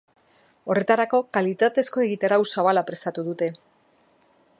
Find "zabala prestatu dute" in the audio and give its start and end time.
2.57-3.51